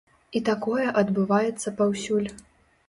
[0.37, 2.29] І такое адбываецца паўсюль.